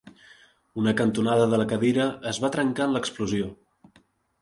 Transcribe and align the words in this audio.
Una 0.83 0.93
cantonada 1.01 1.45
de 1.53 1.61
la 1.63 1.69
cadira 1.75 2.09
es 2.35 2.43
va 2.47 2.53
trencar 2.59 2.91
en 2.91 2.99
l'explosió. 2.99 3.55